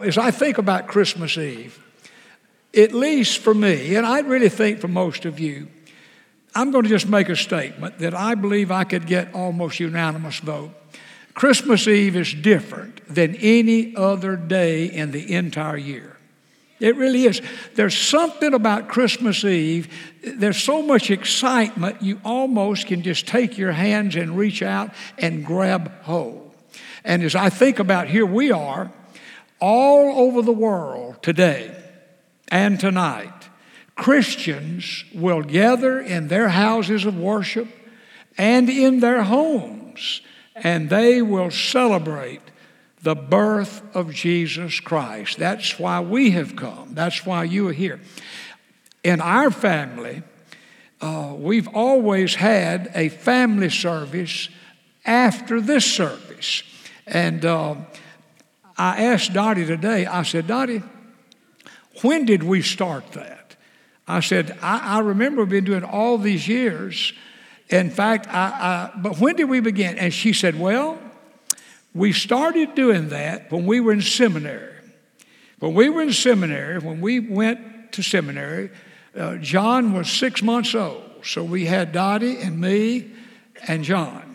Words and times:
As 0.00 0.16
I 0.16 0.30
think 0.30 0.58
about 0.58 0.88
Christmas 0.88 1.36
Eve, 1.36 1.78
at 2.74 2.92
least 2.92 3.38
for 3.38 3.52
me, 3.52 3.96
and 3.96 4.06
I 4.06 4.20
really 4.20 4.48
think 4.48 4.80
for 4.80 4.88
most 4.88 5.24
of 5.24 5.38
you, 5.38 5.68
I'm 6.54 6.70
going 6.70 6.84
to 6.84 6.88
just 6.88 7.08
make 7.08 7.28
a 7.28 7.36
statement 7.36 7.98
that 7.98 8.14
I 8.14 8.34
believe 8.34 8.70
I 8.70 8.84
could 8.84 9.06
get 9.06 9.34
almost 9.34 9.78
unanimous 9.78 10.38
vote. 10.38 10.70
Christmas 11.34 11.86
Eve 11.86 12.16
is 12.16 12.32
different 12.32 13.06
than 13.12 13.36
any 13.36 13.94
other 13.94 14.36
day 14.36 14.86
in 14.86 15.12
the 15.12 15.32
entire 15.34 15.76
year. 15.76 16.16
It 16.80 16.96
really 16.96 17.24
is. 17.24 17.42
There's 17.74 17.96
something 17.96 18.54
about 18.54 18.88
Christmas 18.88 19.44
Eve, 19.44 19.92
there's 20.22 20.62
so 20.62 20.82
much 20.82 21.10
excitement, 21.10 22.02
you 22.02 22.20
almost 22.24 22.86
can 22.86 23.02
just 23.02 23.26
take 23.26 23.58
your 23.58 23.72
hands 23.72 24.16
and 24.16 24.36
reach 24.36 24.62
out 24.62 24.90
and 25.18 25.44
grab 25.44 25.92
hold. 26.02 26.54
And 27.04 27.22
as 27.22 27.34
I 27.34 27.50
think 27.50 27.78
about 27.78 28.08
here 28.08 28.26
we 28.26 28.50
are, 28.50 28.90
all 29.60 30.26
over 30.26 30.42
the 30.42 30.52
world 30.52 31.22
today 31.22 31.74
and 32.48 32.80
tonight, 32.80 33.48
Christians 33.94 35.04
will 35.14 35.42
gather 35.42 36.00
in 36.00 36.28
their 36.28 36.48
houses 36.48 37.04
of 37.04 37.16
worship 37.16 37.68
and 38.38 38.68
in 38.70 39.00
their 39.00 39.22
homes, 39.22 40.22
and 40.54 40.88
they 40.88 41.20
will 41.20 41.50
celebrate 41.50 42.40
the 43.02 43.14
birth 43.14 43.82
of 43.94 44.12
Jesus 44.12 44.80
Christ. 44.80 45.38
That's 45.38 45.78
why 45.78 46.00
we 46.00 46.30
have 46.32 46.56
come. 46.56 46.94
That's 46.94 47.24
why 47.24 47.44
you 47.44 47.68
are 47.68 47.72
here. 47.72 48.00
In 49.02 49.20
our 49.20 49.50
family, 49.50 50.22
uh, 51.00 51.34
we've 51.36 51.68
always 51.68 52.34
had 52.34 52.90
a 52.94 53.08
family 53.08 53.70
service 53.70 54.48
after 55.06 55.60
this 55.60 55.84
service. 55.84 56.62
And 57.06 57.44
uh, 57.44 57.76
I 58.80 59.02
asked 59.02 59.34
Dottie 59.34 59.66
today, 59.66 60.06
I 60.06 60.22
said, 60.22 60.46
Dottie, 60.46 60.82
when 62.00 62.24
did 62.24 62.42
we 62.42 62.62
start 62.62 63.12
that? 63.12 63.54
I 64.08 64.20
said, 64.20 64.58
I, 64.62 64.96
I 64.96 64.98
remember 65.00 65.42
we've 65.42 65.50
been 65.50 65.64
doing 65.64 65.84
all 65.84 66.16
these 66.16 66.48
years. 66.48 67.12
In 67.68 67.90
fact, 67.90 68.26
I, 68.26 68.90
I, 68.94 68.98
but 68.98 69.20
when 69.20 69.36
did 69.36 69.50
we 69.50 69.60
begin? 69.60 69.98
And 69.98 70.14
she 70.14 70.32
said, 70.32 70.58
Well, 70.58 70.98
we 71.94 72.14
started 72.14 72.74
doing 72.74 73.10
that 73.10 73.52
when 73.52 73.66
we 73.66 73.80
were 73.80 73.92
in 73.92 74.00
seminary. 74.00 74.76
When 75.58 75.74
we 75.74 75.90
were 75.90 76.00
in 76.00 76.14
seminary, 76.14 76.78
when 76.78 77.02
we 77.02 77.20
went 77.20 77.92
to 77.92 78.02
seminary, 78.02 78.70
uh, 79.14 79.36
John 79.36 79.92
was 79.92 80.08
six 80.08 80.42
months 80.42 80.74
old. 80.74 81.04
So 81.22 81.44
we 81.44 81.66
had 81.66 81.92
Dottie 81.92 82.38
and 82.38 82.58
me 82.58 83.10
and 83.68 83.84
John. 83.84 84.29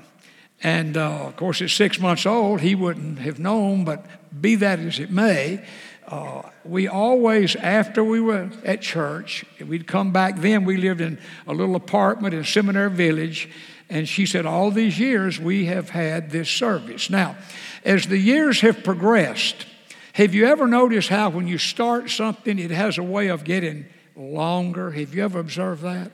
And 0.66 0.98
uh, 0.98 1.28
of 1.28 1.36
course, 1.36 1.62
at 1.62 1.70
six 1.70 2.00
months 2.00 2.26
old, 2.26 2.60
he 2.60 2.74
wouldn't 2.74 3.20
have 3.20 3.38
known, 3.38 3.86
but 3.86 4.04
be 4.42 4.56
that 4.56 4.80
as 4.80 4.98
it 4.98 5.12
may, 5.12 5.64
uh, 6.08 6.42
we 6.64 6.88
always, 6.88 7.56
after 7.56 8.04
we 8.04 8.20
were 8.20 8.50
at 8.64 8.82
church, 8.82 9.46
we'd 9.64 9.86
come 9.86 10.12
back 10.12 10.38
then. 10.38 10.66
We 10.66 10.78
lived 10.78 11.02
in 11.02 11.20
a 11.46 11.54
little 11.54 11.76
apartment 11.76 12.34
in 12.34 12.44
Seminary 12.44 12.90
Village, 12.90 13.48
and 13.92 14.10
she 14.10 14.26
said, 14.26 14.48
All 14.48 14.72
these 14.72 14.98
years 14.98 15.40
we 15.40 15.66
have 15.66 15.92
had 15.92 16.32
this 16.32 16.50
service. 16.50 17.12
Now, 17.12 17.36
as 17.84 18.08
the 18.08 18.18
years 18.18 18.62
have 18.62 18.84
progressed, 18.84 19.68
have 20.14 20.34
you 20.34 20.48
ever 20.48 20.66
noticed 20.66 21.10
how 21.10 21.30
when 21.30 21.48
you 21.48 21.60
start 21.60 22.10
something, 22.10 22.58
it 22.58 22.72
has 22.72 22.98
a 22.98 23.04
way 23.04 23.28
of 23.28 23.44
getting 23.44 23.86
longer? 24.16 24.90
Have 24.90 25.14
you 25.14 25.24
ever 25.24 25.38
observed 25.38 25.84
that? 25.84 26.12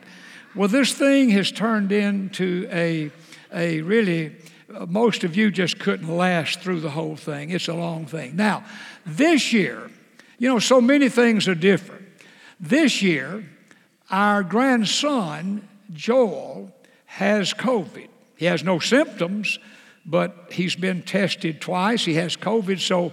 Well, 0.54 0.68
this 0.68 0.94
thing 0.94 1.30
has 1.30 1.50
turned 1.50 1.94
into 1.94 2.68
a, 2.70 3.12
a 3.54 3.82
really 3.82 4.36
most 4.88 5.24
of 5.24 5.36
you 5.36 5.52
just 5.52 5.80
couldn't 5.80 6.08
last 6.08 6.62
through 6.62 6.80
the 6.80 6.92
whole 6.92 7.16
thing. 7.16 7.50
It's 7.50 7.68
a 7.68 7.74
long 7.74 8.06
thing. 8.06 8.36
Now, 8.36 8.64
this 9.06 9.52
year, 9.52 9.90
you 10.38 10.48
know, 10.48 10.60
so 10.60 10.80
many 10.80 11.10
things 11.10 11.48
are 11.48 11.56
different. 11.56 12.08
This 12.60 13.02
year, 13.02 13.44
our 14.10 14.44
grandson, 14.44 15.68
Joel, 15.94 16.74
has 17.06 17.54
COVID. 17.54 18.08
He 18.38 18.46
has 18.46 18.64
no 18.64 18.80
symptoms, 18.80 19.60
but 20.06 20.48
he's 20.52 20.76
been 20.76 21.02
tested 21.02 21.62
twice. 21.62 22.06
He 22.06 22.16
has 22.16 22.38
COVID, 22.38 22.80
so 22.80 23.12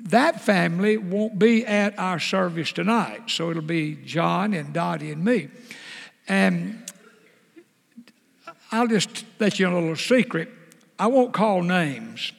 that 0.00 0.40
family 0.40 0.96
won't 0.96 1.38
be 1.38 1.64
at 1.66 1.98
our 1.98 2.20
service 2.20 2.72
tonight. 2.72 3.30
So 3.30 3.50
it'll 3.50 3.62
be 3.62 3.96
John 4.04 4.54
and 4.54 4.72
Dottie 4.72 5.10
and 5.10 5.24
me. 5.24 5.48
And 6.28 6.83
I'll 8.74 8.88
just 8.88 9.24
let 9.38 9.60
you 9.60 9.70
know 9.70 9.78
a 9.78 9.80
little 9.80 9.96
secret. 9.96 10.48
I 10.98 11.06
won't 11.06 11.32
call 11.32 11.62
names, 11.62 12.32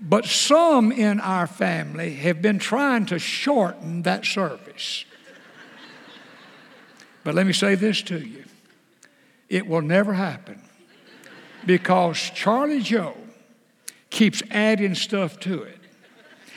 but 0.00 0.24
some 0.24 0.90
in 0.90 1.20
our 1.20 1.46
family 1.46 2.14
have 2.14 2.42
been 2.42 2.58
trying 2.58 3.06
to 3.06 3.20
shorten 3.20 4.02
that 4.02 4.24
service. 4.24 5.04
but 7.22 7.36
let 7.36 7.46
me 7.46 7.52
say 7.52 7.76
this 7.76 8.02
to 8.02 8.18
you 8.18 8.44
it 9.48 9.68
will 9.68 9.82
never 9.82 10.14
happen 10.14 10.60
because 11.64 12.18
Charlie 12.18 12.80
Joe 12.80 13.16
keeps 14.10 14.42
adding 14.50 14.96
stuff 14.96 15.38
to 15.40 15.62
it, 15.62 15.78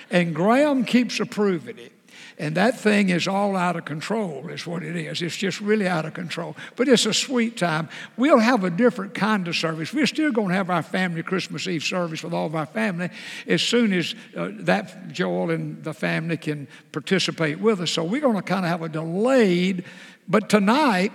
and 0.10 0.34
Graham 0.34 0.84
keeps 0.84 1.20
approving 1.20 1.78
it. 1.78 1.92
And 2.38 2.56
that 2.56 2.78
thing 2.78 3.10
is 3.10 3.28
all 3.28 3.56
out 3.56 3.78
of 3.78 3.86
control, 3.86 4.50
is 4.50 4.68
what 4.68 4.84
it 4.84 4.96
is. 4.96 5.22
It's 5.22 5.38
just 5.38 5.62
really 5.62 5.88
out 5.88 6.06
of 6.06 6.14
control. 6.14 6.56
But 6.76 6.90
it's 6.90 7.06
a 7.06 7.14
sweet 7.14 7.56
time. 7.56 7.88
We'll 8.18 8.40
have 8.40 8.66
a 8.66 8.70
different 8.70 9.14
kind 9.14 9.48
of 9.48 9.56
service. 9.56 9.94
We're 9.94 10.06
still 10.06 10.34
going 10.34 10.50
to 10.50 10.56
have 10.56 10.70
our 10.70 10.84
family 10.84 11.24
Christmas 11.24 11.66
Eve 11.66 11.84
service 11.84 12.24
with 12.24 12.34
all 12.34 12.46
of 12.46 12.56
our 12.56 12.66
family 12.66 13.10
as 13.48 13.62
soon 13.62 13.94
as 13.94 14.16
uh, 14.36 14.50
that 14.52 15.08
Joel 15.14 15.52
and 15.52 15.82
the 15.84 15.94
family 15.94 16.36
can 16.36 16.68
participate 16.92 17.60
with 17.60 17.80
us. 17.80 17.92
So 17.92 18.04
we're 18.04 18.22
going 18.22 18.36
to 18.36 18.42
kind 18.42 18.66
of 18.66 18.70
have 18.70 18.82
a 18.82 18.90
delayed, 18.90 19.86
but 20.28 20.50
tonight, 20.50 21.14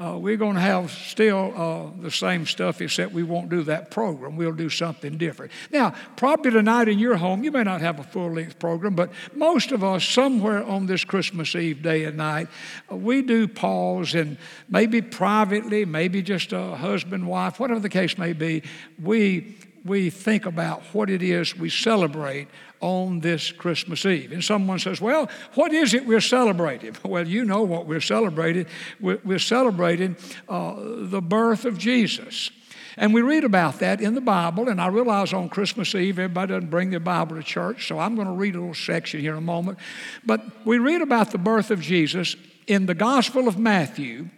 uh, 0.00 0.16
we're 0.16 0.36
going 0.36 0.54
to 0.54 0.60
have 0.60 0.92
still 0.92 1.52
uh, 1.56 2.00
the 2.00 2.10
same 2.10 2.46
stuff, 2.46 2.80
except 2.80 3.12
we 3.12 3.24
won't 3.24 3.48
do 3.48 3.64
that 3.64 3.90
program. 3.90 4.36
We'll 4.36 4.52
do 4.52 4.70
something 4.70 5.18
different. 5.18 5.50
Now, 5.72 5.92
probably 6.14 6.52
tonight 6.52 6.86
in 6.86 7.00
your 7.00 7.16
home, 7.16 7.42
you 7.42 7.50
may 7.50 7.64
not 7.64 7.80
have 7.80 7.98
a 7.98 8.04
full 8.04 8.32
length 8.32 8.60
program, 8.60 8.94
but 8.94 9.10
most 9.34 9.72
of 9.72 9.82
us, 9.82 10.04
somewhere 10.04 10.62
on 10.62 10.86
this 10.86 11.04
Christmas 11.04 11.56
Eve 11.56 11.82
day 11.82 12.04
and 12.04 12.16
night, 12.16 12.46
uh, 12.92 12.94
we 12.94 13.22
do 13.22 13.48
pause 13.48 14.14
and 14.14 14.36
maybe 14.68 15.02
privately, 15.02 15.84
maybe 15.84 16.22
just 16.22 16.52
a 16.52 16.76
husband, 16.76 17.26
wife, 17.26 17.58
whatever 17.58 17.80
the 17.80 17.88
case 17.88 18.16
may 18.16 18.32
be, 18.32 18.62
we 19.02 19.56
we 19.84 20.10
think 20.10 20.46
about 20.46 20.82
what 20.92 21.10
it 21.10 21.22
is 21.22 21.56
we 21.56 21.70
celebrate 21.70 22.48
on 22.80 23.20
this 23.20 23.50
Christmas 23.50 24.04
Eve. 24.06 24.32
And 24.32 24.42
someone 24.42 24.78
says, 24.78 25.00
Well, 25.00 25.28
what 25.54 25.72
is 25.72 25.94
it 25.94 26.06
we're 26.06 26.20
celebrating? 26.20 26.96
Well, 27.04 27.26
you 27.26 27.44
know 27.44 27.62
what 27.62 27.86
we're 27.86 28.00
celebrating. 28.00 28.66
We're, 29.00 29.38
celebrating 29.38 30.16
uh, 30.48 30.74
the 30.78 31.22
birth 31.22 31.64
of 31.64 31.78
Jesus. 31.78 32.50
And 32.98 33.14
we 33.14 33.22
read 33.22 33.44
about 33.44 33.78
that 33.78 34.00
in 34.00 34.14
the 34.14 34.20
Bible, 34.20 34.68
and 34.68 34.80
I 34.80 34.88
realize 34.88 35.32
on 35.32 35.48
Christmas 35.48 35.94
Eve 35.94 36.18
everybody 36.18 36.52
doesn't 36.52 36.68
bring 36.68 36.90
their 36.90 37.00
Bible 37.00 37.36
to 37.36 37.42
church, 37.42 37.86
so 37.86 37.98
I'm 37.98 38.16
going 38.16 38.26
to 38.26 38.34
read 38.34 38.56
a 38.56 38.58
little 38.58 38.74
section 38.74 39.20
here 39.20 39.32
in 39.32 39.38
a 39.38 39.40
moment. 39.40 39.78
But 40.26 40.42
we 40.66 40.78
read 40.78 41.00
about 41.00 41.30
the 41.30 41.38
birth 41.38 41.70
of 41.70 41.80
Jesus 41.80 42.34
in 42.66 42.86
the 42.86 42.94
Gospel 42.94 43.46
of 43.46 43.56
Matthew 43.56 44.28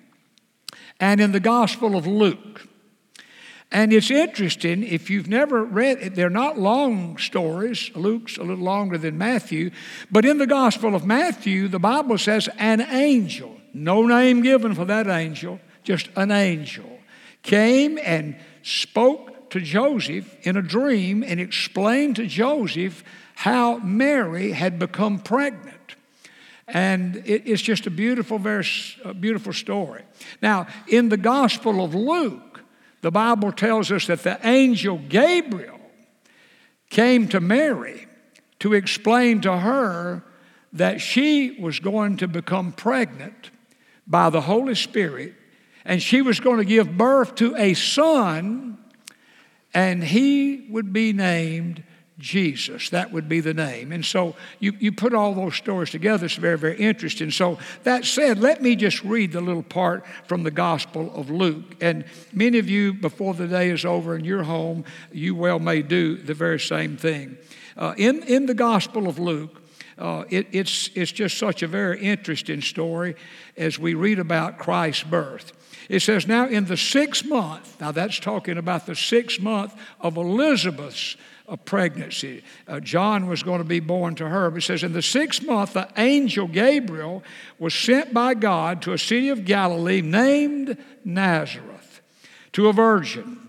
and 1.00 1.20
in 1.20 1.32
the 1.32 1.40
Gospel 1.40 1.96
of 1.96 2.06
Luke. 2.06 2.68
And 3.72 3.92
it's 3.92 4.10
interesting, 4.10 4.82
if 4.82 5.10
you've 5.10 5.28
never 5.28 5.62
read, 5.62 6.16
they're 6.16 6.28
not 6.28 6.58
long 6.58 7.18
stories. 7.18 7.90
Luke's 7.94 8.36
a 8.36 8.42
little 8.42 8.64
longer 8.64 8.98
than 8.98 9.16
Matthew. 9.16 9.70
But 10.10 10.24
in 10.24 10.38
the 10.38 10.46
Gospel 10.46 10.96
of 10.96 11.06
Matthew, 11.06 11.68
the 11.68 11.78
Bible 11.78 12.18
says 12.18 12.48
an 12.58 12.80
angel, 12.80 13.56
no 13.72 14.04
name 14.04 14.42
given 14.42 14.74
for 14.74 14.84
that 14.86 15.06
angel, 15.06 15.60
just 15.84 16.08
an 16.16 16.32
angel, 16.32 16.98
came 17.42 17.96
and 18.02 18.36
spoke 18.62 19.50
to 19.50 19.60
Joseph 19.60 20.34
in 20.44 20.56
a 20.56 20.62
dream 20.62 21.22
and 21.22 21.38
explained 21.38 22.16
to 22.16 22.26
Joseph 22.26 23.04
how 23.34 23.78
Mary 23.78 24.50
had 24.50 24.80
become 24.80 25.20
pregnant. 25.20 25.76
And 26.66 27.22
it's 27.24 27.62
just 27.62 27.86
a 27.86 27.90
beautiful, 27.90 28.38
very 28.38 28.66
a 29.04 29.14
beautiful 29.14 29.52
story. 29.52 30.02
Now, 30.42 30.66
in 30.88 31.08
the 31.08 31.16
Gospel 31.16 31.84
of 31.84 31.94
Luke, 31.94 32.49
the 33.00 33.10
Bible 33.10 33.52
tells 33.52 33.90
us 33.90 34.06
that 34.06 34.22
the 34.22 34.38
angel 34.46 34.98
Gabriel 35.08 35.80
came 36.90 37.28
to 37.28 37.40
Mary 37.40 38.06
to 38.58 38.74
explain 38.74 39.40
to 39.40 39.58
her 39.58 40.22
that 40.72 41.00
she 41.00 41.58
was 41.60 41.80
going 41.80 42.16
to 42.18 42.28
become 42.28 42.72
pregnant 42.72 43.50
by 44.06 44.30
the 44.30 44.42
Holy 44.42 44.74
Spirit 44.74 45.34
and 45.84 46.02
she 46.02 46.22
was 46.22 46.40
going 46.40 46.58
to 46.58 46.64
give 46.64 46.96
birth 46.96 47.34
to 47.36 47.56
a 47.56 47.74
son 47.74 48.78
and 49.72 50.02
he 50.02 50.66
would 50.68 50.92
be 50.92 51.12
named 51.12 51.82
Jesus. 52.20 52.90
That 52.90 53.12
would 53.12 53.28
be 53.28 53.40
the 53.40 53.54
name. 53.54 53.90
And 53.90 54.04
so 54.04 54.36
you, 54.60 54.74
you 54.78 54.92
put 54.92 55.14
all 55.14 55.34
those 55.34 55.56
stories 55.56 55.90
together. 55.90 56.26
It's 56.26 56.34
very, 56.36 56.58
very 56.58 56.76
interesting. 56.76 57.30
So, 57.30 57.58
that 57.82 58.04
said, 58.04 58.38
let 58.38 58.62
me 58.62 58.76
just 58.76 59.02
read 59.02 59.32
the 59.32 59.40
little 59.40 59.62
part 59.62 60.04
from 60.28 60.42
the 60.42 60.50
Gospel 60.50 61.12
of 61.14 61.30
Luke. 61.30 61.76
And 61.80 62.04
many 62.32 62.58
of 62.58 62.68
you, 62.68 62.92
before 62.92 63.34
the 63.34 63.48
day 63.48 63.70
is 63.70 63.84
over 63.84 64.14
in 64.14 64.24
your 64.24 64.44
home, 64.44 64.84
you 65.10 65.34
well 65.34 65.58
may 65.58 65.82
do 65.82 66.16
the 66.16 66.34
very 66.34 66.60
same 66.60 66.96
thing. 66.96 67.38
Uh, 67.76 67.94
in, 67.96 68.22
in 68.24 68.46
the 68.46 68.54
Gospel 68.54 69.08
of 69.08 69.18
Luke, 69.18 69.62
uh, 70.00 70.24
it, 70.30 70.48
it's, 70.52 70.88
it's 70.94 71.12
just 71.12 71.38
such 71.38 71.62
a 71.62 71.66
very 71.66 72.00
interesting 72.00 72.62
story 72.62 73.14
as 73.56 73.78
we 73.78 73.94
read 73.94 74.18
about 74.18 74.58
Christ's 74.58 75.04
birth. 75.04 75.52
It 75.88 76.00
says, 76.00 76.26
Now 76.26 76.46
in 76.46 76.64
the 76.64 76.76
sixth 76.76 77.26
month, 77.26 77.80
now 77.80 77.92
that's 77.92 78.18
talking 78.18 78.56
about 78.56 78.86
the 78.86 78.96
sixth 78.96 79.40
month 79.40 79.74
of 80.00 80.16
Elizabeth's 80.16 81.16
uh, 81.48 81.56
pregnancy. 81.56 82.44
Uh, 82.66 82.80
John 82.80 83.26
was 83.26 83.42
going 83.42 83.58
to 83.58 83.64
be 83.64 83.80
born 83.80 84.14
to 84.14 84.28
her. 84.28 84.50
But 84.50 84.58
it 84.58 84.66
says, 84.66 84.84
In 84.84 84.92
the 84.92 85.02
sixth 85.02 85.44
month, 85.44 85.74
the 85.74 85.88
angel 85.96 86.46
Gabriel 86.46 87.22
was 87.58 87.74
sent 87.74 88.14
by 88.14 88.34
God 88.34 88.82
to 88.82 88.92
a 88.92 88.98
city 88.98 89.28
of 89.28 89.44
Galilee 89.44 90.00
named 90.00 90.78
Nazareth 91.04 92.00
to 92.52 92.68
a 92.68 92.72
virgin, 92.72 93.48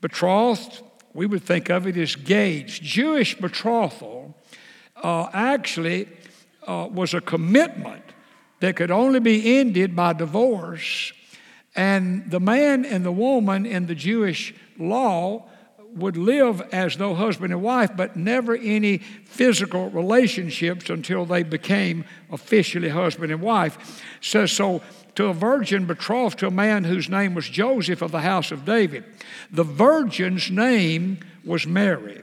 betrothed. 0.00 0.82
We 1.14 1.26
would 1.26 1.42
think 1.42 1.70
of 1.70 1.86
it 1.86 1.96
as 1.96 2.14
gage. 2.14 2.80
Jewish 2.82 3.36
betrothal 3.36 4.36
uh, 5.02 5.28
actually 5.32 6.08
uh, 6.66 6.88
was 6.90 7.14
a 7.14 7.20
commitment 7.20 8.04
that 8.60 8.76
could 8.76 8.90
only 8.90 9.20
be 9.20 9.58
ended 9.58 9.96
by 9.96 10.12
divorce 10.12 11.12
and 11.76 12.30
the 12.30 12.40
man 12.40 12.84
and 12.84 13.04
the 13.04 13.12
woman 13.12 13.64
in 13.64 13.86
the 13.86 13.94
Jewish 13.94 14.54
law 14.78 15.48
would 15.94 16.16
live 16.16 16.60
as 16.72 16.96
though 16.96 17.14
husband 17.14 17.52
and 17.52 17.62
wife, 17.62 17.90
but 17.96 18.16
never 18.16 18.54
any 18.56 18.98
physical 18.98 19.90
relationships 19.90 20.88
until 20.88 21.24
they 21.24 21.42
became 21.42 22.04
officially 22.30 22.88
husband 22.88 23.32
and 23.32 23.40
wife. 23.40 24.02
Says 24.20 24.52
so 24.52 24.82
to 25.16 25.26
a 25.26 25.32
virgin 25.32 25.86
betrothed 25.86 26.38
to 26.38 26.46
a 26.46 26.50
man 26.50 26.84
whose 26.84 27.08
name 27.08 27.34
was 27.34 27.48
Joseph 27.48 28.02
of 28.02 28.12
the 28.12 28.20
house 28.20 28.52
of 28.52 28.64
David. 28.64 29.04
The 29.50 29.64
virgin's 29.64 30.50
name 30.50 31.18
was 31.44 31.66
Mary. 31.66 32.22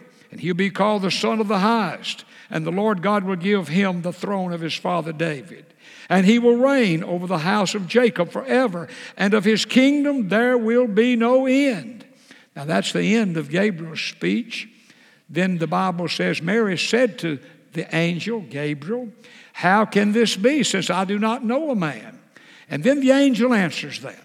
and 0.31 0.39
he'll 0.39 0.55
be 0.55 0.69
called 0.69 1.03
the 1.03 1.11
Son 1.11 1.39
of 1.39 1.47
the 1.47 1.59
Highest. 1.59 2.25
And 2.49 2.65
the 2.65 2.71
Lord 2.71 3.01
God 3.01 3.23
will 3.23 3.37
give 3.37 3.67
him 3.67 4.01
the 4.01 4.11
throne 4.11 4.51
of 4.51 4.61
his 4.61 4.73
father 4.73 5.13
David 5.13 5.65
and 6.11 6.25
he 6.25 6.39
will 6.39 6.57
reign 6.57 7.05
over 7.05 7.25
the 7.25 7.37
house 7.37 7.73
of 7.73 7.87
Jacob 7.87 8.31
forever, 8.31 8.89
and 9.15 9.33
of 9.33 9.45
his 9.45 9.63
kingdom 9.63 10.27
there 10.27 10.57
will 10.57 10.85
be 10.85 11.15
no 11.15 11.45
end. 11.45 12.05
Now 12.53 12.65
that's 12.65 12.91
the 12.91 13.15
end 13.15 13.37
of 13.37 13.49
Gabriel's 13.49 14.01
speech. 14.01 14.67
Then 15.29 15.57
the 15.57 15.67
Bible 15.67 16.09
says, 16.09 16.41
Mary 16.41 16.77
said 16.77 17.17
to 17.19 17.39
the 17.71 17.93
angel, 17.95 18.41
Gabriel, 18.41 19.07
How 19.53 19.85
can 19.85 20.11
this 20.11 20.35
be, 20.35 20.63
since 20.63 20.89
I 20.89 21.05
do 21.05 21.17
not 21.17 21.45
know 21.45 21.71
a 21.71 21.75
man? 21.75 22.19
And 22.69 22.83
then 22.83 22.99
the 22.99 23.11
angel 23.11 23.53
answers 23.53 24.01
that. 24.01 24.21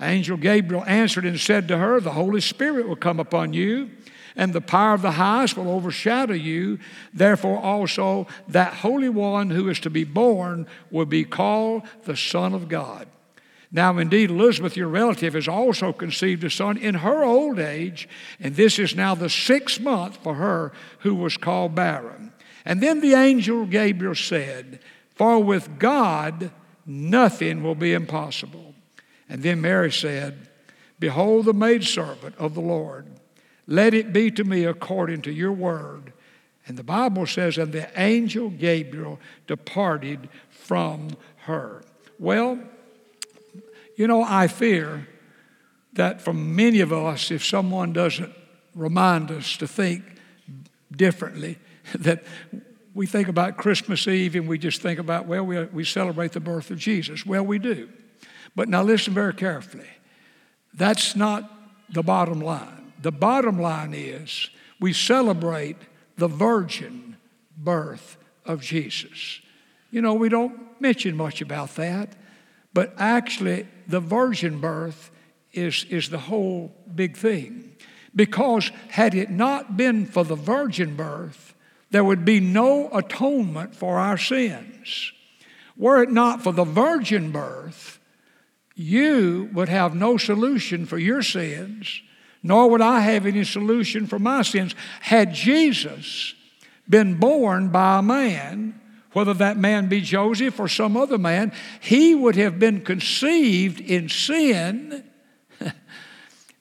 Angel 0.00 0.36
Gabriel 0.36 0.82
answered 0.84 1.24
and 1.24 1.38
said 1.38 1.68
to 1.68 1.78
her, 1.78 2.00
The 2.00 2.10
Holy 2.10 2.40
Spirit 2.40 2.88
will 2.88 2.96
come 2.96 3.20
upon 3.20 3.52
you 3.52 3.88
and 4.36 4.52
the 4.52 4.60
power 4.60 4.94
of 4.94 5.02
the 5.02 5.12
highest 5.12 5.56
will 5.56 5.70
overshadow 5.70 6.34
you. 6.34 6.78
Therefore, 7.12 7.58
also 7.58 8.26
that 8.48 8.74
Holy 8.74 9.08
One 9.08 9.50
who 9.50 9.68
is 9.68 9.78
to 9.80 9.90
be 9.90 10.04
born 10.04 10.66
will 10.90 11.06
be 11.06 11.24
called 11.24 11.82
the 12.04 12.16
Son 12.16 12.54
of 12.54 12.68
God. 12.68 13.06
Now, 13.70 13.98
indeed, 13.98 14.30
Elizabeth, 14.30 14.76
your 14.76 14.86
relative, 14.86 15.34
has 15.34 15.48
also 15.48 15.92
conceived 15.92 16.44
a 16.44 16.50
son 16.50 16.76
in 16.76 16.94
her 16.96 17.24
old 17.24 17.58
age, 17.58 18.08
and 18.38 18.54
this 18.54 18.78
is 18.78 18.94
now 18.94 19.16
the 19.16 19.28
sixth 19.28 19.80
month 19.80 20.18
for 20.22 20.34
her 20.34 20.72
who 21.00 21.12
was 21.12 21.36
called 21.36 21.74
barren. 21.74 22.32
And 22.64 22.80
then 22.80 23.00
the 23.00 23.14
angel 23.14 23.66
Gabriel 23.66 24.14
said, 24.14 24.78
For 25.16 25.42
with 25.42 25.80
God 25.80 26.52
nothing 26.86 27.64
will 27.64 27.74
be 27.74 27.92
impossible. 27.92 28.74
And 29.28 29.42
then 29.42 29.60
Mary 29.60 29.90
said, 29.90 30.48
Behold 31.00 31.46
the 31.46 31.52
maidservant 31.52 32.36
of 32.38 32.54
the 32.54 32.60
Lord. 32.60 33.06
Let 33.66 33.94
it 33.94 34.12
be 34.12 34.30
to 34.32 34.44
me 34.44 34.64
according 34.64 35.22
to 35.22 35.32
your 35.32 35.52
word. 35.52 36.12
And 36.66 36.76
the 36.76 36.82
Bible 36.82 37.26
says, 37.26 37.58
and 37.58 37.72
the 37.72 37.88
angel 38.00 38.50
Gabriel 38.50 39.20
departed 39.46 40.28
from 40.50 41.10
her. 41.38 41.82
Well, 42.18 42.58
you 43.96 44.06
know, 44.06 44.22
I 44.22 44.48
fear 44.48 45.06
that 45.92 46.20
for 46.20 46.32
many 46.32 46.80
of 46.80 46.92
us, 46.92 47.30
if 47.30 47.44
someone 47.44 47.92
doesn't 47.92 48.32
remind 48.74 49.30
us 49.30 49.56
to 49.58 49.68
think 49.68 50.02
differently, 50.90 51.58
that 51.94 52.24
we 52.94 53.06
think 53.06 53.28
about 53.28 53.56
Christmas 53.56 54.06
Eve 54.06 54.36
and 54.36 54.48
we 54.48 54.58
just 54.58 54.80
think 54.80 54.98
about, 54.98 55.26
well, 55.26 55.44
we, 55.44 55.62
we 55.64 55.84
celebrate 55.84 56.32
the 56.32 56.40
birth 56.40 56.70
of 56.70 56.78
Jesus. 56.78 57.26
Well, 57.26 57.44
we 57.44 57.58
do. 57.58 57.88
But 58.56 58.68
now 58.68 58.82
listen 58.82 59.12
very 59.14 59.34
carefully. 59.34 59.88
That's 60.72 61.16
not 61.16 61.50
the 61.90 62.02
bottom 62.02 62.40
line. 62.40 62.83
The 63.04 63.12
bottom 63.12 63.60
line 63.60 63.92
is 63.92 64.48
we 64.80 64.94
celebrate 64.94 65.76
the 66.16 66.26
virgin 66.26 67.18
birth 67.54 68.16
of 68.46 68.62
Jesus. 68.62 69.42
You 69.90 70.00
know, 70.00 70.14
we 70.14 70.30
don't 70.30 70.58
mention 70.80 71.14
much 71.14 71.42
about 71.42 71.74
that, 71.74 72.16
but 72.72 72.94
actually, 72.96 73.68
the 73.86 74.00
virgin 74.00 74.58
birth 74.58 75.10
is, 75.52 75.84
is 75.90 76.08
the 76.08 76.16
whole 76.16 76.74
big 76.94 77.14
thing. 77.14 77.76
Because 78.16 78.70
had 78.88 79.14
it 79.14 79.28
not 79.28 79.76
been 79.76 80.06
for 80.06 80.24
the 80.24 80.34
virgin 80.34 80.96
birth, 80.96 81.54
there 81.90 82.04
would 82.04 82.24
be 82.24 82.40
no 82.40 82.88
atonement 82.90 83.76
for 83.76 83.98
our 83.98 84.16
sins. 84.16 85.12
Were 85.76 86.02
it 86.02 86.10
not 86.10 86.42
for 86.42 86.52
the 86.52 86.64
virgin 86.64 87.32
birth, 87.32 88.00
you 88.74 89.50
would 89.52 89.68
have 89.68 89.94
no 89.94 90.16
solution 90.16 90.86
for 90.86 90.96
your 90.96 91.20
sins 91.20 92.00
nor 92.44 92.68
would 92.70 92.82
I 92.82 93.00
have 93.00 93.26
any 93.26 93.42
solution 93.42 94.06
for 94.06 94.20
my 94.20 94.42
sins. 94.42 94.74
Had 95.00 95.32
Jesus 95.34 96.34
been 96.88 97.14
born 97.14 97.70
by 97.70 97.98
a 97.98 98.02
man, 98.02 98.80
whether 99.14 99.32
that 99.34 99.56
man 99.56 99.88
be 99.88 100.02
Joseph 100.02 100.60
or 100.60 100.68
some 100.68 100.96
other 100.96 101.16
man, 101.16 101.52
he 101.80 102.14
would 102.14 102.36
have 102.36 102.58
been 102.58 102.82
conceived 102.82 103.80
in 103.80 104.10
sin 104.10 105.02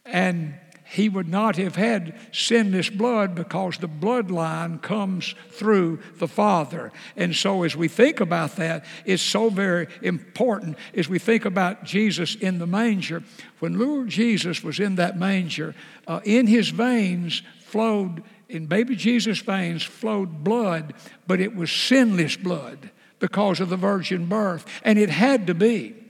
and 0.05 0.55
he 0.93 1.09
would 1.09 1.27
not 1.27 1.55
have 1.55 1.75
had 1.75 2.15
sinless 2.31 2.87
blood 2.87 3.33
because 3.33 3.79
the 3.79 3.89
bloodline 3.89 4.79
comes 4.79 5.33
through 5.49 5.99
the 6.19 6.27
Father. 6.27 6.91
And 7.17 7.35
so, 7.35 7.63
as 7.63 7.75
we 7.75 7.87
think 7.87 8.19
about 8.19 8.57
that, 8.57 8.85
it's 9.03 9.23
so 9.23 9.49
very 9.49 9.87
important 10.03 10.77
as 10.93 11.09
we 11.09 11.17
think 11.17 11.45
about 11.45 11.83
Jesus 11.83 12.35
in 12.35 12.59
the 12.59 12.67
manger. 12.67 13.23
When 13.57 13.79
Lord 13.79 14.09
Jesus 14.09 14.63
was 14.63 14.79
in 14.79 14.95
that 14.95 15.17
manger, 15.17 15.73
uh, 16.07 16.19
in 16.23 16.45
his 16.45 16.69
veins 16.69 17.41
flowed, 17.61 18.23
in 18.47 18.67
baby 18.67 18.95
Jesus' 18.95 19.39
veins 19.39 19.81
flowed 19.81 20.43
blood, 20.43 20.93
but 21.25 21.39
it 21.39 21.55
was 21.55 21.71
sinless 21.71 22.37
blood 22.37 22.91
because 23.17 23.59
of 23.59 23.69
the 23.69 23.77
virgin 23.77 24.27
birth. 24.27 24.63
And 24.83 24.99
it 24.99 25.09
had 25.09 25.47
to 25.47 25.55
be 25.55 26.02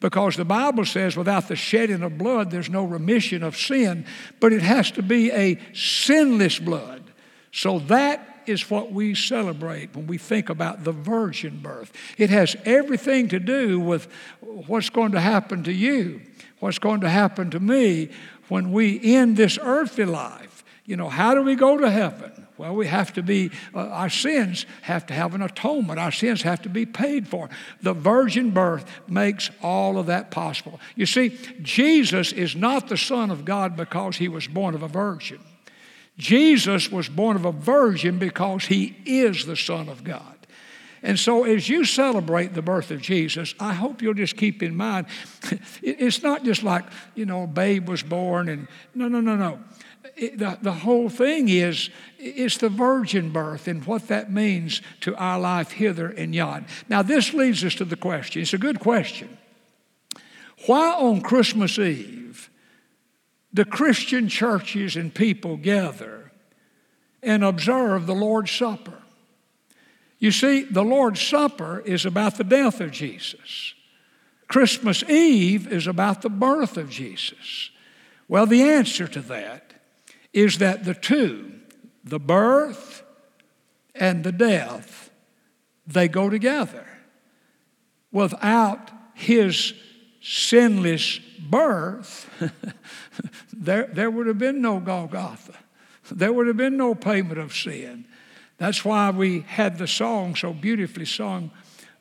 because 0.00 0.36
the 0.36 0.44
Bible 0.44 0.84
says 0.84 1.16
without 1.16 1.48
the 1.48 1.56
shedding 1.56 2.02
of 2.02 2.18
blood, 2.18 2.50
there's 2.50 2.70
no 2.70 2.84
remission 2.84 3.42
of 3.42 3.56
sin, 3.56 4.06
but 4.40 4.52
it 4.52 4.62
has 4.62 4.90
to 4.92 5.02
be 5.02 5.30
a 5.30 5.58
sinless 5.74 6.58
blood. 6.58 7.02
So 7.52 7.80
that 7.80 8.42
is 8.46 8.70
what 8.70 8.92
we 8.92 9.14
celebrate 9.14 9.94
when 9.94 10.06
we 10.06 10.18
think 10.18 10.48
about 10.48 10.84
the 10.84 10.92
virgin 10.92 11.58
birth. 11.58 11.92
It 12.16 12.30
has 12.30 12.56
everything 12.64 13.28
to 13.28 13.38
do 13.38 13.78
with 13.78 14.08
what's 14.40 14.90
going 14.90 15.12
to 15.12 15.20
happen 15.20 15.64
to 15.64 15.72
you, 15.72 16.22
what's 16.58 16.78
going 16.78 17.02
to 17.02 17.08
happen 17.08 17.50
to 17.50 17.60
me 17.60 18.10
when 18.48 18.72
we 18.72 19.00
end 19.16 19.36
this 19.36 19.58
earthly 19.60 20.04
life. 20.04 20.59
You 20.90 20.96
know, 20.96 21.08
how 21.08 21.36
do 21.36 21.42
we 21.42 21.54
go 21.54 21.78
to 21.78 21.88
heaven? 21.88 22.48
Well, 22.58 22.74
we 22.74 22.88
have 22.88 23.12
to 23.12 23.22
be, 23.22 23.52
uh, 23.72 23.90
our 23.90 24.10
sins 24.10 24.66
have 24.82 25.06
to 25.06 25.14
have 25.14 25.36
an 25.36 25.40
atonement. 25.40 26.00
Our 26.00 26.10
sins 26.10 26.42
have 26.42 26.62
to 26.62 26.68
be 26.68 26.84
paid 26.84 27.28
for. 27.28 27.48
The 27.80 27.92
virgin 27.92 28.50
birth 28.50 28.84
makes 29.06 29.52
all 29.62 29.98
of 29.98 30.06
that 30.06 30.32
possible. 30.32 30.80
You 30.96 31.06
see, 31.06 31.38
Jesus 31.62 32.32
is 32.32 32.56
not 32.56 32.88
the 32.88 32.96
Son 32.96 33.30
of 33.30 33.44
God 33.44 33.76
because 33.76 34.16
he 34.16 34.26
was 34.26 34.48
born 34.48 34.74
of 34.74 34.82
a 34.82 34.88
virgin. 34.88 35.38
Jesus 36.18 36.90
was 36.90 37.08
born 37.08 37.36
of 37.36 37.44
a 37.44 37.52
virgin 37.52 38.18
because 38.18 38.64
he 38.64 38.96
is 39.06 39.46
the 39.46 39.56
Son 39.56 39.88
of 39.88 40.02
God. 40.02 40.40
And 41.02 41.18
so, 41.18 41.44
as 41.44 41.68
you 41.68 41.84
celebrate 41.84 42.52
the 42.52 42.62
birth 42.62 42.90
of 42.90 43.00
Jesus, 43.00 43.54
I 43.60 43.74
hope 43.74 44.02
you'll 44.02 44.12
just 44.12 44.36
keep 44.36 44.60
in 44.60 44.74
mind 44.74 45.06
it's 45.82 46.22
not 46.22 46.44
just 46.44 46.64
like, 46.64 46.84
you 47.14 47.26
know, 47.26 47.44
a 47.44 47.46
babe 47.46 47.88
was 47.88 48.02
born 48.02 48.48
and 48.48 48.66
no, 48.92 49.06
no, 49.06 49.20
no, 49.20 49.36
no. 49.36 49.60
It, 50.16 50.38
the, 50.38 50.58
the 50.60 50.72
whole 50.72 51.08
thing 51.08 51.48
is 51.48 51.90
it's 52.18 52.58
the 52.58 52.68
virgin 52.68 53.30
birth 53.30 53.68
and 53.68 53.84
what 53.84 54.08
that 54.08 54.30
means 54.30 54.82
to 55.00 55.16
our 55.16 55.38
life 55.38 55.72
hither 55.72 56.08
and 56.08 56.34
yon. 56.34 56.66
Now, 56.88 57.02
this 57.02 57.32
leads 57.32 57.64
us 57.64 57.74
to 57.76 57.84
the 57.84 57.96
question. 57.96 58.42
It's 58.42 58.52
a 58.52 58.58
good 58.58 58.80
question. 58.80 59.36
Why 60.66 60.92
on 60.92 61.22
Christmas 61.22 61.78
Eve 61.78 62.50
do 63.52 63.64
Christian 63.64 64.28
churches 64.28 64.96
and 64.96 65.14
people 65.14 65.56
gather 65.56 66.30
and 67.22 67.42
observe 67.42 68.06
the 68.06 68.14
Lord's 68.14 68.50
Supper? 68.50 68.98
You 70.18 70.30
see, 70.30 70.64
the 70.64 70.84
Lord's 70.84 71.20
Supper 71.20 71.80
is 71.80 72.04
about 72.04 72.36
the 72.36 72.44
death 72.44 72.80
of 72.80 72.90
Jesus. 72.90 73.74
Christmas 74.48 75.02
Eve 75.04 75.72
is 75.72 75.86
about 75.86 76.22
the 76.22 76.28
birth 76.28 76.76
of 76.76 76.90
Jesus. 76.90 77.70
Well, 78.28 78.46
the 78.46 78.62
answer 78.62 79.08
to 79.08 79.20
that 79.22 79.70
is 80.32 80.58
that 80.58 80.84
the 80.84 80.94
two, 80.94 81.52
the 82.04 82.20
birth 82.20 83.02
and 83.94 84.24
the 84.24 84.32
death, 84.32 85.10
they 85.86 86.08
go 86.08 86.30
together. 86.30 86.86
Without 88.12 88.90
his 89.14 89.74
sinless 90.20 91.18
birth, 91.38 92.28
there, 93.52 93.88
there 93.92 94.10
would 94.10 94.26
have 94.26 94.38
been 94.38 94.60
no 94.60 94.80
Golgotha. 94.80 95.54
There 96.10 96.32
would 96.32 96.46
have 96.46 96.56
been 96.56 96.76
no 96.76 96.94
payment 96.94 97.38
of 97.38 97.54
sin. 97.54 98.04
That's 98.58 98.84
why 98.84 99.10
we 99.10 99.40
had 99.40 99.78
the 99.78 99.86
song 99.86 100.34
so 100.34 100.52
beautifully 100.52 101.06
sung 101.06 101.50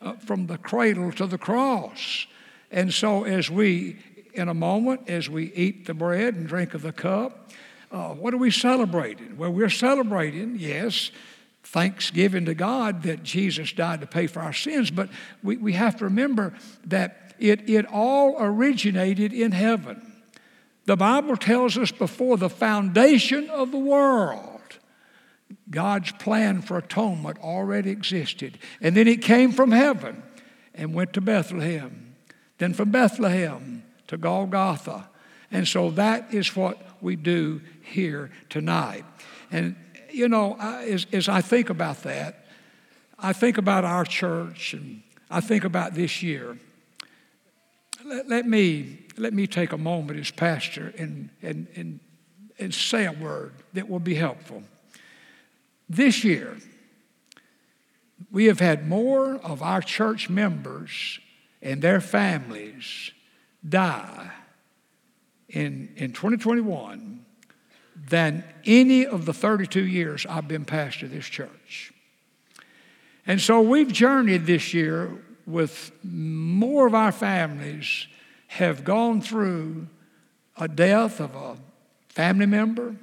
uh, 0.01 0.13
from 0.13 0.47
the 0.47 0.57
cradle 0.57 1.11
to 1.13 1.27
the 1.27 1.37
cross. 1.37 2.27
And 2.71 2.93
so, 2.93 3.23
as 3.23 3.49
we, 3.49 3.97
in 4.33 4.49
a 4.49 4.53
moment, 4.53 5.09
as 5.09 5.29
we 5.29 5.53
eat 5.53 5.85
the 5.85 5.93
bread 5.93 6.35
and 6.35 6.47
drink 6.47 6.73
of 6.73 6.81
the 6.81 6.91
cup, 6.91 7.51
uh, 7.91 8.09
what 8.09 8.33
are 8.33 8.37
we 8.37 8.51
celebrating? 8.51 9.37
Well, 9.37 9.51
we're 9.51 9.69
celebrating, 9.69 10.57
yes, 10.57 11.11
thanksgiving 11.63 12.45
to 12.45 12.53
God 12.53 13.03
that 13.03 13.23
Jesus 13.23 13.71
died 13.71 14.01
to 14.01 14.07
pay 14.07 14.27
for 14.27 14.41
our 14.41 14.53
sins, 14.53 14.91
but 14.91 15.09
we, 15.43 15.57
we 15.57 15.73
have 15.73 15.97
to 15.97 16.05
remember 16.05 16.53
that 16.85 17.33
it, 17.39 17.69
it 17.69 17.85
all 17.87 18.35
originated 18.39 19.33
in 19.33 19.51
heaven. 19.51 20.13
The 20.85 20.97
Bible 20.97 21.37
tells 21.37 21.77
us 21.77 21.91
before 21.91 22.37
the 22.37 22.49
foundation 22.49 23.49
of 23.49 23.71
the 23.71 23.77
world, 23.77 24.61
God's 25.69 26.11
plan 26.13 26.61
for 26.61 26.77
atonement 26.77 27.37
already 27.39 27.91
existed. 27.91 28.57
And 28.81 28.95
then 28.95 29.07
it 29.07 29.21
came 29.21 29.51
from 29.51 29.71
heaven 29.71 30.23
and 30.73 30.93
went 30.93 31.13
to 31.13 31.21
Bethlehem. 31.21 32.15
Then 32.57 32.73
from 32.73 32.91
Bethlehem 32.91 33.83
to 34.07 34.17
Golgotha. 34.17 35.09
And 35.51 35.67
so 35.67 35.91
that 35.91 36.33
is 36.33 36.55
what 36.55 36.81
we 37.01 37.15
do 37.15 37.61
here 37.81 38.31
tonight. 38.49 39.05
And, 39.51 39.75
you 40.11 40.27
know, 40.27 40.55
as, 40.59 41.07
as 41.11 41.29
I 41.29 41.41
think 41.41 41.69
about 41.69 42.03
that, 42.03 42.45
I 43.17 43.33
think 43.33 43.57
about 43.57 43.83
our 43.85 44.05
church 44.05 44.73
and 44.73 45.01
I 45.29 45.41
think 45.41 45.63
about 45.63 45.93
this 45.93 46.23
year. 46.23 46.57
Let, 48.05 48.29
let 48.29 48.47
me, 48.47 48.99
let 49.17 49.33
me 49.33 49.47
take 49.47 49.71
a 49.71 49.77
moment 49.77 50.19
as 50.19 50.31
pastor 50.31 50.93
and, 50.97 51.29
and, 51.41 51.67
and, 51.75 51.99
and 52.57 52.73
say 52.73 53.05
a 53.05 53.11
word 53.11 53.53
that 53.73 53.89
will 53.89 53.99
be 53.99 54.15
helpful. 54.15 54.63
This 55.89 56.23
year, 56.23 56.57
we 58.31 58.45
have 58.45 58.59
had 58.59 58.87
more 58.87 59.35
of 59.35 59.61
our 59.61 59.81
church 59.81 60.29
members 60.29 61.19
and 61.61 61.81
their 61.81 61.99
families 61.99 63.11
die 63.67 64.31
in, 65.49 65.89
in 65.95 66.13
2021 66.13 67.25
than 68.07 68.43
any 68.65 69.05
of 69.05 69.25
the 69.25 69.33
32 69.33 69.85
years 69.85 70.25
I've 70.27 70.47
been 70.47 70.65
pastor 70.65 71.05
of 71.05 71.11
this 71.11 71.25
church. 71.25 71.93
And 73.27 73.39
so 73.39 73.61
we've 73.61 73.91
journeyed 73.91 74.45
this 74.45 74.73
year 74.73 75.11
with 75.45 75.91
more 76.03 76.87
of 76.87 76.95
our 76.95 77.11
families 77.11 78.07
have 78.47 78.83
gone 78.83 79.21
through 79.21 79.87
a 80.57 80.67
death 80.67 81.19
of 81.19 81.35
a 81.35 81.57
family 82.07 82.45
member, 82.45 82.95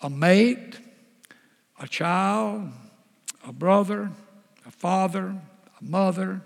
a 0.00 0.10
mate, 0.10 0.78
a 1.80 1.88
child, 1.88 2.70
a 3.46 3.52
brother, 3.52 4.10
a 4.64 4.70
father, 4.70 5.34
a 5.80 5.84
mother. 5.84 6.40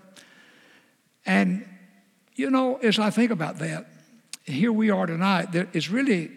And, 1.25 1.67
you 2.35 2.49
know, 2.49 2.77
as 2.77 2.99
I 2.99 3.09
think 3.09 3.31
about 3.31 3.59
that, 3.59 3.90
here 4.43 4.71
we 4.71 4.89
are 4.89 5.05
tonight, 5.05 5.51
that 5.53 5.75
is 5.75 5.89
really 5.89 6.31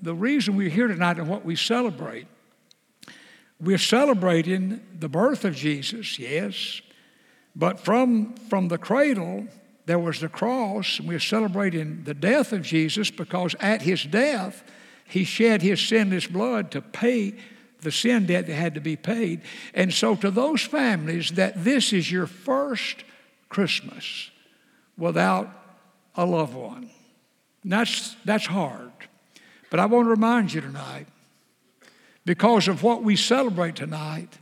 the 0.00 0.14
reason 0.14 0.56
we're 0.56 0.68
here 0.68 0.88
tonight 0.88 1.18
and 1.18 1.28
what 1.28 1.44
we 1.44 1.56
celebrate. 1.56 2.26
We're 3.60 3.78
celebrating 3.78 4.80
the 4.98 5.08
birth 5.08 5.44
of 5.44 5.54
Jesus, 5.54 6.18
yes, 6.18 6.82
but 7.54 7.80
from, 7.80 8.34
from 8.50 8.68
the 8.68 8.78
cradle, 8.78 9.46
there 9.86 9.98
was 9.98 10.20
the 10.20 10.28
cross, 10.28 10.98
and 10.98 11.08
we're 11.08 11.20
celebrating 11.20 12.02
the 12.04 12.12
death 12.14 12.52
of 12.52 12.62
Jesus 12.62 13.10
because 13.10 13.54
at 13.60 13.82
his 13.82 14.04
death, 14.04 14.62
he 15.06 15.24
shed 15.24 15.62
his 15.62 15.80
sinless 15.80 16.26
blood 16.26 16.70
to 16.72 16.82
pay 16.82 17.34
the 17.80 17.92
sin 17.92 18.26
debt 18.26 18.46
that 18.46 18.54
had 18.54 18.74
to 18.74 18.80
be 18.80 18.96
paid. 18.96 19.42
And 19.72 19.92
so, 19.92 20.16
to 20.16 20.30
those 20.30 20.62
families 20.62 21.30
that 21.32 21.62
this 21.62 21.92
is 21.92 22.10
your 22.10 22.26
first 22.26 23.04
Christmas 23.48 24.30
without 24.98 25.48
a 26.16 26.26
loved 26.26 26.54
one, 26.54 26.90
that's, 27.72 28.14
that's 28.24 28.46
hard. 28.46 28.92
But 29.70 29.80
I 29.80 29.86
want 29.86 30.06
to 30.06 30.10
remind 30.10 30.52
you 30.52 30.60
tonight, 30.60 31.06
because 32.24 32.68
of 32.68 32.82
what 32.82 33.02
we 33.02 33.16
celebrate 33.16 33.76
tonight, 33.76 34.38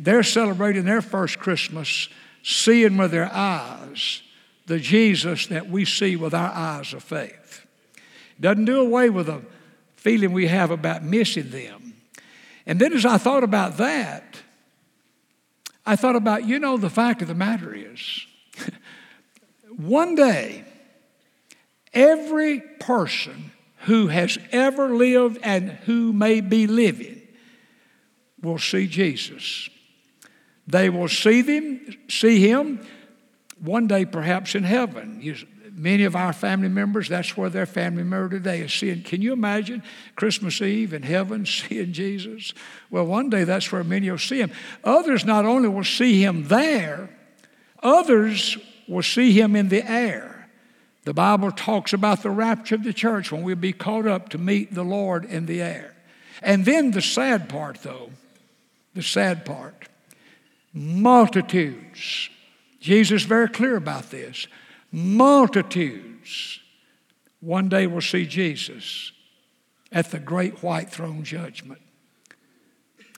they're 0.00 0.22
celebrating 0.22 0.84
their 0.84 1.02
first 1.02 1.38
Christmas, 1.38 2.08
seeing 2.42 2.96
with 2.96 3.10
their 3.10 3.30
eyes 3.32 4.22
the 4.66 4.78
Jesus 4.78 5.46
that 5.46 5.68
we 5.68 5.84
see 5.84 6.16
with 6.16 6.34
our 6.34 6.50
eyes 6.50 6.92
of 6.92 7.02
faith. 7.02 7.66
Doesn't 8.40 8.66
do 8.66 8.80
away 8.80 9.10
with 9.10 9.26
the 9.26 9.42
feeling 9.96 10.32
we 10.32 10.46
have 10.46 10.70
about 10.70 11.02
missing 11.02 11.50
them. 11.50 11.94
And 12.66 12.78
then 12.78 12.92
as 12.92 13.04
I 13.04 13.18
thought 13.18 13.42
about 13.42 13.78
that, 13.78 14.36
I 15.84 15.96
thought 15.96 16.16
about, 16.16 16.46
you 16.46 16.58
know, 16.58 16.76
the 16.76 16.90
fact 16.90 17.22
of 17.22 17.28
the 17.28 17.34
matter 17.34 17.74
is, 17.74 18.26
one 19.76 20.14
day, 20.14 20.64
every 21.92 22.60
person 22.60 23.52
who 23.82 24.08
has 24.08 24.38
ever 24.52 24.94
lived 24.94 25.38
and 25.42 25.70
who 25.70 26.12
may 26.12 26.40
be 26.40 26.66
living 26.66 27.22
will 28.42 28.58
see 28.58 28.86
Jesus. 28.86 29.68
They 30.66 30.90
will 30.90 31.08
see 31.08 31.42
them, 31.42 31.80
see 32.08 32.46
him 32.46 32.86
one 33.60 33.86
day 33.86 34.04
perhaps 34.04 34.54
in 34.54 34.64
heaven. 34.64 35.20
Many 35.72 36.04
of 36.04 36.16
our 36.16 36.32
family 36.32 36.68
members, 36.68 37.08
that's 37.08 37.36
where 37.36 37.48
their 37.48 37.66
family 37.66 38.02
member 38.02 38.28
today 38.28 38.60
is 38.60 38.72
seeing. 38.72 39.02
Can 39.02 39.22
you 39.22 39.32
imagine 39.32 39.82
Christmas 40.16 40.60
Eve 40.60 40.92
in 40.92 41.02
heaven 41.02 41.46
seeing 41.46 41.92
Jesus? 41.92 42.52
Well, 42.90 43.06
one 43.06 43.30
day 43.30 43.44
that's 43.44 43.70
where 43.72 43.84
many 43.84 44.10
will 44.10 44.18
see 44.18 44.40
him. 44.40 44.50
Others 44.84 45.24
not 45.24 45.44
only 45.44 45.68
will 45.68 45.84
see 45.84 46.22
him 46.22 46.48
there, 46.48 47.10
others 47.82 48.58
will 48.88 49.02
see 49.02 49.32
him 49.32 49.56
in 49.56 49.68
the 49.68 49.88
air. 49.88 50.37
The 51.08 51.14
Bible 51.14 51.50
talks 51.50 51.94
about 51.94 52.22
the 52.22 52.28
rapture 52.28 52.74
of 52.74 52.84
the 52.84 52.92
church 52.92 53.32
when 53.32 53.42
we'll 53.42 53.56
be 53.56 53.72
caught 53.72 54.06
up 54.06 54.28
to 54.28 54.36
meet 54.36 54.74
the 54.74 54.82
Lord 54.82 55.24
in 55.24 55.46
the 55.46 55.62
air. 55.62 55.96
And 56.42 56.66
then 56.66 56.90
the 56.90 57.00
sad 57.00 57.48
part, 57.48 57.82
though, 57.82 58.10
the 58.92 59.02
sad 59.02 59.46
part 59.46 59.88
multitudes. 60.74 62.28
Jesus 62.78 63.22
is 63.22 63.26
very 63.26 63.48
clear 63.48 63.76
about 63.76 64.10
this 64.10 64.48
Multitudes 64.92 66.60
one 67.40 67.70
day 67.70 67.86
will 67.86 68.02
see 68.02 68.26
Jesus 68.26 69.10
at 69.90 70.10
the 70.10 70.18
great 70.18 70.62
white 70.62 70.90
throne 70.90 71.24
judgment. 71.24 71.80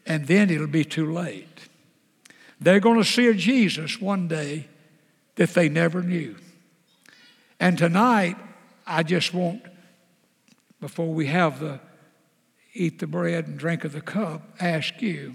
And 0.07 0.29
then 0.29 0.49
it'll 0.49 0.69
be 0.69 0.85
too 0.85 1.13
late. 1.13 1.69
They're 2.61 2.79
going 2.79 3.03
to 3.03 3.05
see 3.05 3.27
a 3.27 3.35
Jesus 3.35 4.01
one 4.01 4.29
day 4.29 4.69
that 5.35 5.55
they 5.55 5.69
never 5.69 6.05
knew. 6.05 6.37
And 7.61 7.77
tonight, 7.77 8.39
I 8.87 9.03
just 9.03 9.35
want, 9.35 9.63
before 10.81 11.13
we 11.13 11.27
have 11.27 11.61
the 11.61 11.79
eat 12.73 13.01
the 13.01 13.07
bread 13.07 13.47
and 13.49 13.59
drink 13.59 13.85
of 13.85 13.93
the 13.93 14.01
cup, 14.01 14.43
ask 14.59 15.03
you, 15.03 15.35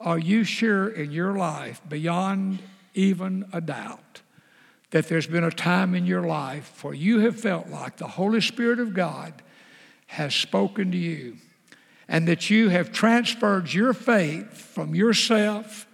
are 0.00 0.18
you 0.18 0.44
sure 0.44 0.88
in 0.88 1.12
your 1.12 1.36
life, 1.36 1.80
beyond 1.88 2.60
even 2.94 3.46
a 3.52 3.60
doubt, 3.60 4.22
that 4.90 5.08
there's 5.08 5.26
been 5.26 5.44
a 5.44 5.50
time 5.50 5.94
in 5.94 6.06
your 6.06 6.26
life 6.26 6.82
where 6.82 6.94
you 6.94 7.20
have 7.20 7.38
felt 7.38 7.68
like 7.68 7.98
the 7.98 8.08
Holy 8.08 8.40
Spirit 8.40 8.80
of 8.80 8.94
God 8.94 9.34
has 10.06 10.34
spoken 10.34 10.90
to 10.90 10.98
you 10.98 11.36
and 12.08 12.26
that 12.26 12.50
you 12.50 12.70
have 12.70 12.90
transferred 12.90 13.72
your 13.72 13.92
faith 13.92 14.50
from 14.50 14.94
yourself 14.94 15.86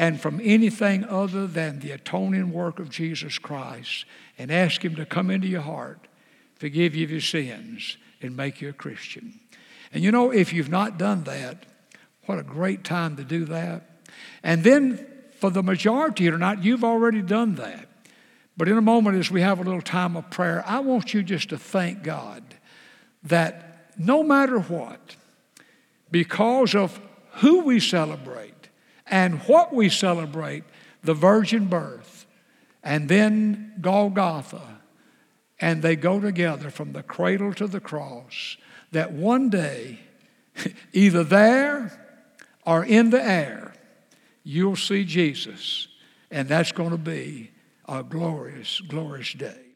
and 0.00 0.18
from 0.18 0.40
anything 0.42 1.04
other 1.04 1.46
than 1.46 1.80
the 1.80 1.90
atoning 1.90 2.50
work 2.52 2.78
of 2.78 2.88
Jesus 2.88 3.38
Christ 3.38 4.06
and 4.38 4.50
ask 4.50 4.82
Him 4.82 4.96
to 4.96 5.04
come 5.04 5.30
into 5.30 5.46
your 5.46 5.60
heart, 5.60 6.08
forgive 6.54 6.94
you 6.94 7.04
of 7.04 7.10
your 7.10 7.20
sins, 7.20 7.98
and 8.22 8.34
make 8.34 8.62
you 8.62 8.70
a 8.70 8.72
Christian. 8.72 9.38
And 9.92 10.02
you 10.02 10.10
know, 10.10 10.30
if 10.30 10.54
you've 10.54 10.70
not 10.70 10.96
done 10.96 11.24
that, 11.24 11.66
what 12.24 12.38
a 12.38 12.42
great 12.42 12.82
time 12.82 13.16
to 13.16 13.24
do 13.24 13.44
that. 13.44 14.06
And 14.42 14.64
then 14.64 15.06
for 15.38 15.50
the 15.50 15.62
majority 15.62 16.30
or 16.30 16.38
not, 16.38 16.64
you've 16.64 16.82
already 16.82 17.20
done 17.20 17.56
that. 17.56 17.86
But 18.56 18.68
in 18.68 18.78
a 18.78 18.82
moment, 18.82 19.18
as 19.18 19.30
we 19.30 19.42
have 19.42 19.60
a 19.60 19.64
little 19.64 19.82
time 19.82 20.16
of 20.16 20.30
prayer, 20.30 20.64
I 20.66 20.78
want 20.78 21.12
you 21.12 21.22
just 21.22 21.50
to 21.50 21.58
thank 21.58 22.02
God 22.02 22.42
that 23.24 23.92
no 23.98 24.22
matter 24.22 24.60
what, 24.60 25.16
because 26.10 26.74
of 26.74 26.98
who 27.32 27.64
we 27.64 27.80
celebrate 27.80 28.59
and 29.10 29.40
what 29.40 29.74
we 29.74 29.88
celebrate, 29.88 30.64
the 31.02 31.14
virgin 31.14 31.66
birth, 31.66 32.26
and 32.82 33.08
then 33.08 33.74
Golgotha, 33.80 34.80
and 35.60 35.82
they 35.82 35.96
go 35.96 36.20
together 36.20 36.70
from 36.70 36.92
the 36.92 37.02
cradle 37.02 37.52
to 37.54 37.66
the 37.66 37.80
cross, 37.80 38.56
that 38.92 39.12
one 39.12 39.50
day, 39.50 40.00
either 40.92 41.24
there 41.24 41.92
or 42.64 42.84
in 42.84 43.10
the 43.10 43.22
air, 43.22 43.74
you'll 44.44 44.76
see 44.76 45.04
Jesus, 45.04 45.88
and 46.30 46.48
that's 46.48 46.72
going 46.72 46.90
to 46.90 46.98
be 46.98 47.50
a 47.88 48.02
glorious, 48.02 48.80
glorious 48.80 49.32
day. 49.32 49.69